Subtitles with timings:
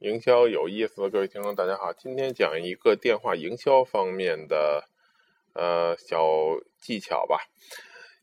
[0.00, 4.84] 营销有意思，各位听众大家好，今天讲一个电话营销方面的
[5.54, 6.24] 呃小
[6.78, 7.40] 技巧吧。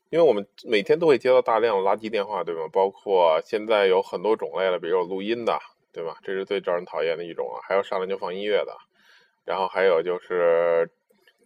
[0.09, 2.69] 因为我们每天都会接到大量的垃圾电话，对吗？
[2.71, 5.59] 包括现在有很多种类了，比如有录音的，
[5.91, 6.17] 对吧？
[6.23, 7.59] 这是最招人讨厌的一种啊。
[7.67, 8.73] 还有上来就放音乐的，
[9.43, 10.89] 然后还有就是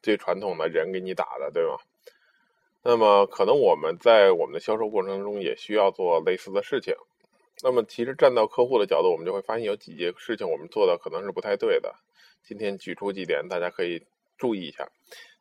[0.04, 1.75] 最传统的人给你打的，对吗？
[2.84, 6.93] 那么可能我们在我们的销售过程中也需要做类似的事情。
[7.61, 11.93] 那么，其实站到客户的角度，我们就会发现有几件事情我们做的可能是不太对的。
[12.41, 14.05] 今天举出几点，大家可以
[14.37, 14.89] 注意一下。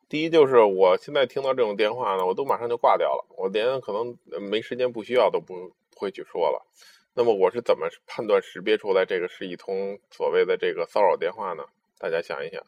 [0.09, 4.17] 第一，就是我现在听到这种电话呢，我都马上就挂掉了，我连可能
[4.49, 6.65] 没时间、不需要都不会去说了。
[7.13, 11.63] 那么，我是怎么判断识别出来这个是一通所谓的这个骚扰电话呢？
[11.97, 12.61] 大家想一想。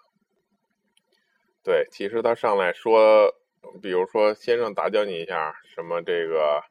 [1.64, 3.36] 对，其实他上来说，
[3.82, 6.64] 比如说“先生打搅你一下”，什么这个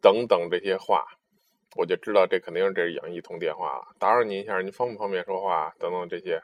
[0.00, 1.04] 等等这些话。
[1.76, 5.74] 我就知道这肯定是这是杨一通电话了，打扰您一下，您方不方便说话？
[5.78, 6.40] 等等这些，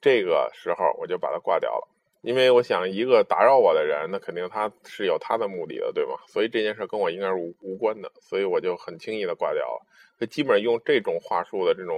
[0.00, 1.88] 这个时候我就把它挂掉了，
[2.22, 6.16] 因为我想一个打扰我的人，那肯定他是有他的目的的，对吗？
[6.26, 9.86] 所以这件事跟我应该是无无关的，所以我就很轻易的挂掉了。
[10.18, 11.96] 所以基本上用这种话术的这种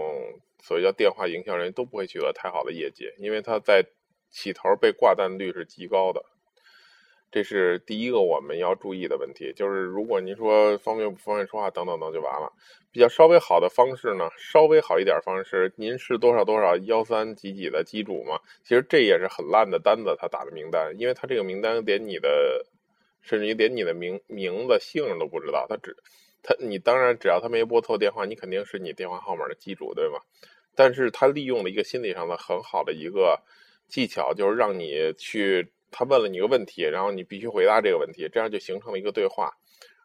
[0.63, 3.85] 所谓叫电话营销人都不会取得太好的业绩，因为他在
[4.31, 6.25] 起头被挂断率是极高的。
[7.37, 12.51] 这是第一个我们要注意的问题，就是如果您说方便不方便说话等等等就完了。
[12.91, 18.41] 比较稍微好的方式呢，稍微好一点方式，您是多少多少幺三几几的机主吗？
[18.65, 22.65] 其实这也是很烂的单子，他打的名单，因为他这个名单连你的，
[23.21, 25.95] 甚至于连你的名名字姓都不知道，他只
[26.43, 30.21] 他你当然只要他没拨错电话，你肯定是你电话号码的机主，对吗？
[30.75, 33.43] 但是他利用了一个心理上的很好的一个
[33.89, 35.71] 技巧，就是让你去。
[35.99, 39.51] 他问了你个问题，然后你必须回答这个问题，这样就形成了一个对话，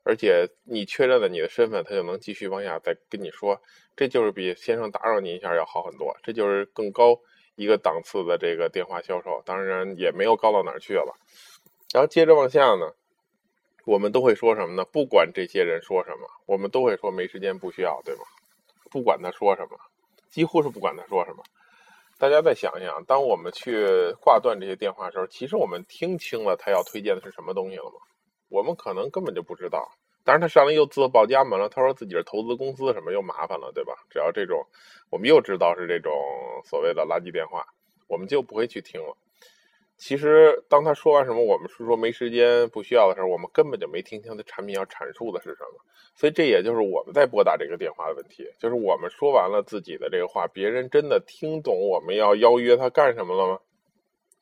[0.06, 3.62] 而且你确认了你的身份，他就能继续往下再跟你说，
[3.94, 7.20] 这就是比先生打扰你一下要好很多，这就是更高
[7.56, 11.14] 一个档次的这个电话销售，当然也没有高到哪儿去了。
[11.94, 12.94] 然后接着往下呢，
[13.86, 14.86] 我们都会说什么呢？
[14.86, 18.22] 不管这些人说什么，我们都会说没时间，不需要，对吗？
[18.90, 19.78] 不管他说什么，
[20.30, 21.44] 几乎是不管他说什么。
[22.22, 27.94] 大家再想一想，当我们去挂断这些电话的时候，其实我们听清了他要推荐的是什么东西了吗？
[28.48, 29.90] 我们可能根本就不知道。
[30.24, 33.96] 当然，他上来又自报家门了，他说自己是投资公司，什么又麻烦了，对吧？
[34.12, 34.64] 只要这种，
[35.10, 36.14] 我们又知道是这种
[36.64, 37.66] 所谓的垃圾电话，
[38.06, 39.18] 我们就不会去听了。
[40.02, 45.80] 其实，当他说完什么，我们是说没时间、不需要的时候，我们根本就没听清他产品要阐述的是什么。
[46.16, 53.60] 所以，这也就是我们在拨打这个电话的问题，就是我们说完了自己的这个话，别人真的听懂我们要邀约他干什么了吗？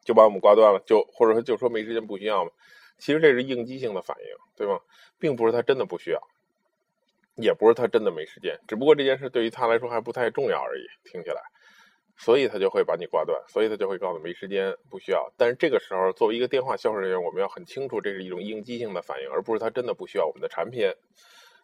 [0.05, 2.51] 就把我们挂断了，就或者说就说没时间、不需要吗？
[2.97, 4.79] 其实这是应激性的反应，对吗？
[5.19, 6.21] 并不是他真的不需要，
[7.35, 10.87] 也不是他真的没时间，只不过这件事对于他来说还不太重要而已。
[11.03, 11.41] 听起来。
[12.21, 15.31] 所以他就会把你挂断，所以他就会告诉没时间，不需要。
[15.37, 20.93] 但是这个时候，作为一个电话销售人员，我们要很清楚，这是一种应激性的反应，而不是他真的不需要我们的产品。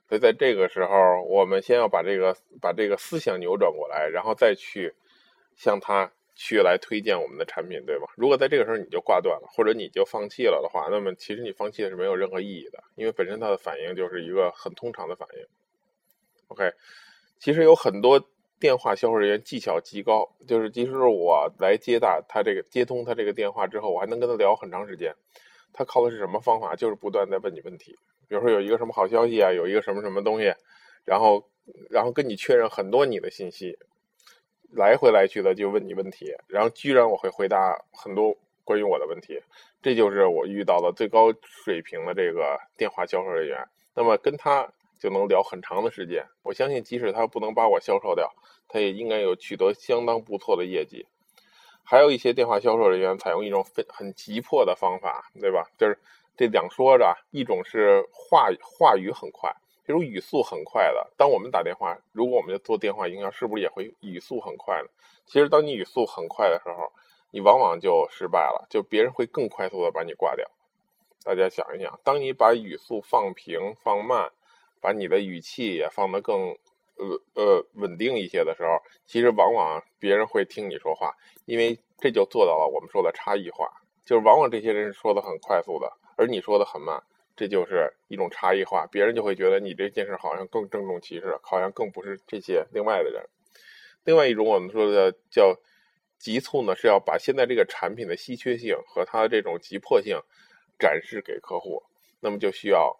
[0.08, 4.94] 所以在这个时候，我们先要把这个把这个思想扭转过来，然后再去
[5.58, 8.08] 向他去来推荐我们的产品，对吗？
[8.16, 15.46] 如果在这个时候你就挂断了，或者你就放弃了的话，那么其实你放弃的是没有任何意义的，因为本身它的反应就是一个很通常的反应。
[16.48, 16.72] OK，
[17.40, 18.26] 其实有很多。
[18.60, 25.14] 电话销售人员技巧极高，就是即使我来接打他这个接通他这个电话之后，我还能跟他聊很长时间。
[25.74, 26.76] 他靠的是什么方法？
[26.76, 27.98] 就是不断在问你问题，
[28.30, 30.54] 比如说有一个什么好消息啊，有一个什么什么东西，
[31.04, 31.50] 然后
[31.90, 33.78] 然后跟你确认很多你的信息，
[34.72, 39.42] 来回来去的就问你问题，然后居然我会回答很多关于我的问题，
[39.82, 43.68] 这就是我遇到的最高水平的这个电话销售人员。
[43.94, 44.72] 那么跟他。
[45.00, 46.26] 就能聊很长的时间。
[46.44, 48.34] 我相信，即使他不能把我销售掉，
[48.68, 51.08] 他也应该有取得相当不错的业绩。
[51.84, 55.70] 还有一些电话销售人员采用一种很很急迫的方法，对吧？
[55.78, 56.00] 就是
[56.36, 61.12] 这两说着，一种是话话语很快，这种语速很快的。
[61.16, 64.90] 当我们打电话，如果我们做电话营销，是不是也会语速很快呢？
[65.28, 66.92] 其实，当你语速很快的时候，
[67.32, 70.50] 你往往就失败了，就别人会更快速的把你挂掉。
[71.24, 74.32] 大家想一想，当你把语速放平、放慢。
[74.86, 76.56] 把你的语气也放得更，
[76.98, 78.78] 呃呃稳定一些的时候，
[79.08, 81.12] 其实往往别人会听你说话，
[81.46, 83.68] 因为这就做到了我们说的差异化，
[84.06, 87.02] 就是往往这些人说的很快速的，而你说的很慢，
[87.36, 93.28] 这就是一种差异化，别人就会觉得你这件事好像更郑重其事，好像更不是这些另外的人。
[94.04, 95.60] 另外一种我们说的叫
[96.20, 100.20] 急促呢，是要把现在这个产品的稀缺性和它的这种急迫性
[100.78, 101.82] 展示给客户，
[102.20, 102.96] 那么就需要。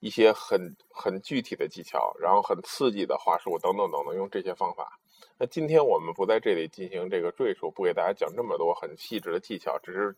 [0.00, 4.98] 一些很很具体的技巧，然后很刺激的话术等等等等，用这些方法。
[5.38, 10.16] 那今天我们不在这里进行这个赘述，不给大家讲这么多很细致的技巧，只是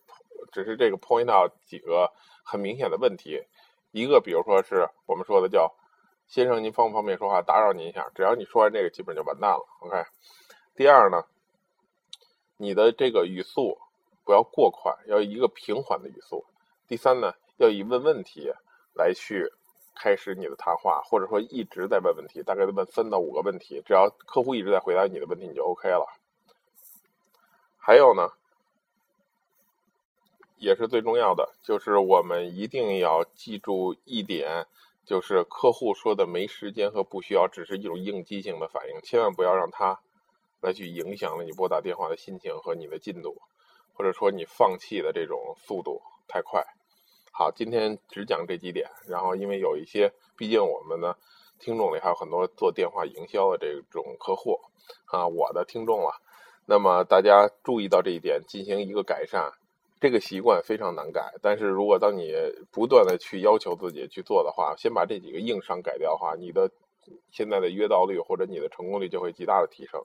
[0.53, 2.13] 只是这个 point out 几个
[2.45, 3.41] 很明显的问题。
[3.93, 5.75] 一个，比如说是我们说的叫
[6.27, 7.41] “先生，您方不方便说话？
[7.41, 9.65] 打扰您一下。”只要你说完这个，基本就完蛋了。
[9.81, 10.05] OK。
[10.75, 11.25] 第二呢，
[12.57, 13.79] 你的这个语速
[14.25, 16.45] 不要过快，要一个平缓的语速。
[16.87, 18.53] 第三呢，要以问问题
[18.95, 19.53] 来去。
[19.99, 26.07] 开始你的谈话，或者说一直在问问题，大概问三到五个问题，只要客户一直在回答你的问题，你就 OK 了。
[27.77, 28.29] 还有呢，
[30.57, 34.67] 也是最重要的，就是我们一定要记住一点，
[35.05, 39.99] 就是客户说的没时间和不需要，只是一种应激性的反应，千万不要让他
[40.61, 43.41] 来去影响了你拨打电话的心情和你的进度，
[43.95, 46.65] 或者说你放弃的这种速度太快。
[47.33, 48.91] 好，今天只讲这几点。
[49.07, 51.15] 然后，因为有一些，毕竟我们呢，
[51.59, 54.61] 听众里还有很多做电话营销的这种客户
[55.07, 56.21] 啊，我的听众了。
[56.67, 59.53] 那么大家注意到这一点，进行一个改善。
[60.01, 62.33] 这个习惯非常难改，但是如果当你
[62.71, 66.71] 不断的去要求自己去做的话，先把这几个硬伤改掉的话，你的
[67.33, 70.01] 现在的约到率或者你的成功率就会极大的提升。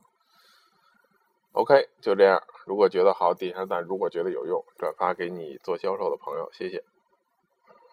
[1.52, 2.42] OK，就这样。
[2.66, 6.84] 如果觉得好，点一下赞；如果觉得有用，转发给你做销售的朋友，谢谢。